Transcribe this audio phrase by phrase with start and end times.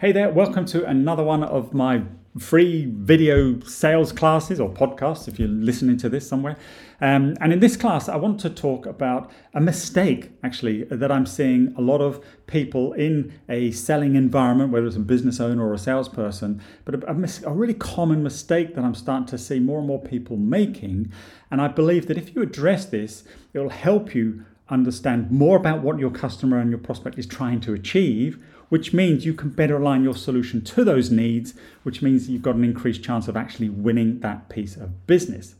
[0.00, 2.04] Hey there, welcome to another one of my
[2.38, 6.56] free video sales classes or podcasts if you're listening to this somewhere.
[7.02, 11.26] Um, and in this class, I want to talk about a mistake actually that I'm
[11.26, 15.74] seeing a lot of people in a selling environment, whether it's a business owner or
[15.74, 19.58] a salesperson, but a, a, mis- a really common mistake that I'm starting to see
[19.58, 21.12] more and more people making.
[21.50, 23.22] And I believe that if you address this,
[23.52, 27.60] it will help you understand more about what your customer and your prospect is trying
[27.60, 32.30] to achieve which means you can better align your solution to those needs, which means
[32.30, 35.56] you've got an increased chance of actually winning that piece of business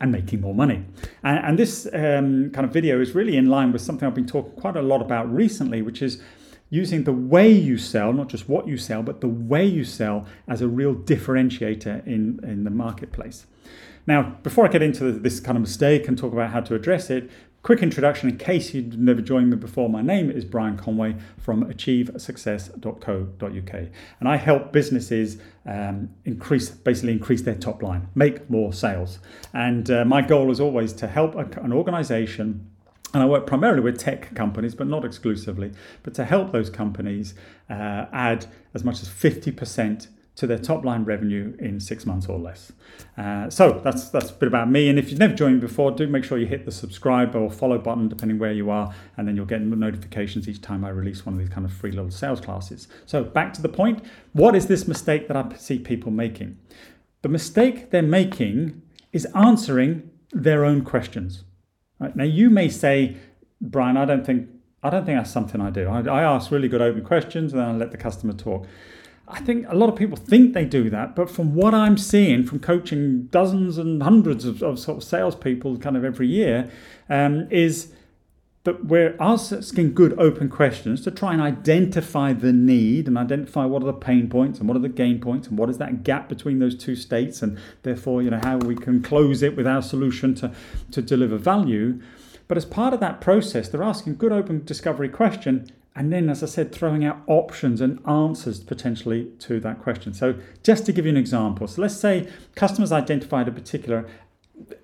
[0.00, 0.84] and making more money.
[1.22, 4.26] And, and this um, kind of video is really in line with something I've been
[4.26, 6.22] talking quite a lot about recently, which is
[6.70, 10.26] using the way you sell, not just what you sell, but the way you sell
[10.48, 13.46] as a real differentiator in, in the marketplace.
[14.06, 17.10] Now, before I get into this kind of mistake and talk about how to address
[17.10, 17.30] it,
[17.64, 19.88] Quick introduction in case you've never joined me before.
[19.88, 23.88] My name is Brian Conway from achievesuccess.co.uk,
[24.20, 29.18] and I help businesses um, increase, basically increase their top line, make more sales.
[29.54, 32.70] And uh, my goal is always to help a, an organization
[33.14, 35.72] and I work primarily with tech companies, but not exclusively,
[36.02, 37.34] but to help those companies
[37.70, 42.38] uh, add as much as 50% to their top line revenue in six months or
[42.38, 42.72] less.
[43.16, 44.88] Uh, so that's that's a bit about me.
[44.88, 47.78] And if you've never joined before, do make sure you hit the subscribe or follow
[47.78, 51.34] button, depending where you are, and then you'll get notifications each time I release one
[51.34, 52.88] of these kind of free little sales classes.
[53.06, 56.58] So back to the point: what is this mistake that I see people making?
[57.22, 58.82] The mistake they're making
[59.12, 61.44] is answering their own questions.
[62.00, 62.14] Right?
[62.16, 63.16] Now you may say,
[63.60, 64.48] Brian, I don't think
[64.82, 65.88] I don't think that's something I do.
[65.88, 68.66] I, I ask really good open questions and then I let the customer talk.
[69.26, 72.44] I think a lot of people think they do that, but from what I'm seeing
[72.44, 76.70] from coaching dozens and hundreds of, of sort of salespeople kind of every year,
[77.08, 77.92] um, is
[78.64, 83.82] that we're asking good open questions to try and identify the need and identify what
[83.82, 86.28] are the pain points and what are the gain points and what is that gap
[86.30, 89.82] between those two states and therefore you know how we can close it with our
[89.82, 90.50] solution to,
[90.90, 92.00] to deliver value.
[92.48, 96.42] But as part of that process, they're asking good open discovery question and then, as
[96.42, 100.12] I said, throwing out options and answers potentially to that question.
[100.12, 100.34] So,
[100.64, 104.08] just to give you an example, so let's say customers identified a particular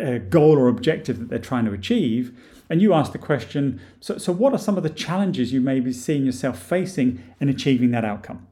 [0.00, 2.38] uh, goal or objective that they're trying to achieve,
[2.70, 5.80] and you ask the question so, so, what are some of the challenges you may
[5.80, 8.46] be seeing yourself facing in achieving that outcome?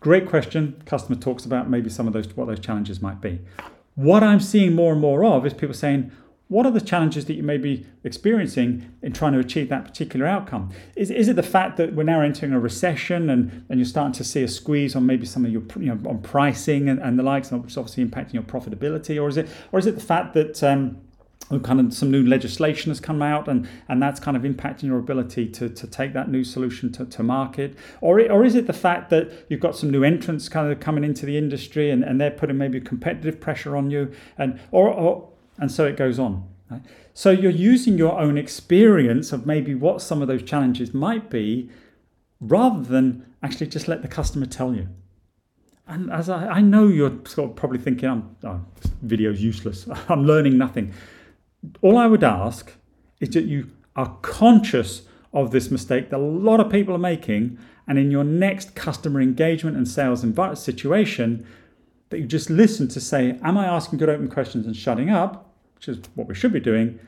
[0.00, 0.82] Great question.
[0.84, 3.40] Customer talks about maybe some of those what those challenges might be.
[3.94, 6.10] What I'm seeing more and more of is people saying,
[6.48, 10.26] what are the challenges that you may be experiencing in trying to achieve that particular
[10.26, 10.70] outcome?
[10.96, 14.14] Is, is it the fact that we're now entering a recession and, and you're starting
[14.14, 17.18] to see a squeeze on maybe some of your you know, on pricing and, and
[17.18, 20.00] the likes, which is obviously impacting your profitability, or is it or is it the
[20.00, 20.98] fact that um,
[21.62, 24.98] kind of some new legislation has come out and, and that's kind of impacting your
[24.98, 27.76] ability to, to take that new solution to, to market?
[28.00, 31.04] Or, or is it the fact that you've got some new entrants kind of coming
[31.04, 34.12] into the industry and, and they're putting maybe competitive pressure on you?
[34.36, 36.48] And or, or and so it goes on.
[36.70, 36.82] Right?
[37.14, 41.70] So you're using your own experience of maybe what some of those challenges might be
[42.40, 44.88] rather than actually just let the customer tell you.
[45.86, 48.60] And as I, I know you're sort of probably thinking, I'm, oh,
[49.02, 50.92] video's useless, I'm learning nothing.
[51.80, 52.72] All I would ask
[53.20, 55.02] is that you are conscious
[55.32, 59.20] of this mistake that a lot of people are making, and in your next customer
[59.20, 60.24] engagement and sales
[60.60, 61.46] situation,
[62.10, 65.47] that you just listen to say, Am I asking good open questions and shutting up?
[65.78, 66.98] Which is what we should be doing,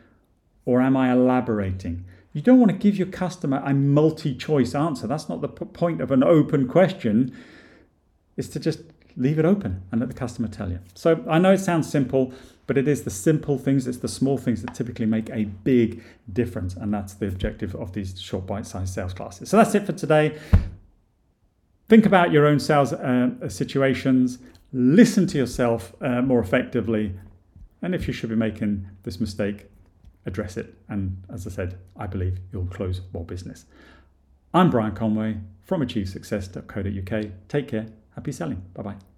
[0.64, 2.04] or am I elaborating?
[2.32, 5.08] You don't want to give your customer a multi choice answer.
[5.08, 7.36] That's not the point of an open question,
[8.36, 8.80] is to just
[9.16, 10.78] leave it open and let the customer tell you.
[10.94, 12.32] So I know it sounds simple,
[12.68, 16.04] but it is the simple things, it's the small things that typically make a big
[16.32, 16.74] difference.
[16.74, 19.48] And that's the objective of these short bite sized sales classes.
[19.48, 20.38] So that's it for today.
[21.88, 24.38] Think about your own sales uh, situations,
[24.72, 27.12] listen to yourself uh, more effectively,
[27.82, 29.66] and if you should be making this mistake,
[30.26, 30.74] address it.
[30.88, 33.66] And as I said, I believe you'll close more business.
[34.52, 37.26] I'm Brian Conway from achievesuccess.co.uk.
[37.48, 37.86] Take care.
[38.14, 38.62] Happy selling.
[38.74, 39.09] Bye bye.